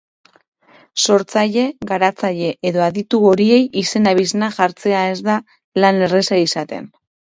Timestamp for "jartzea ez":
4.63-5.17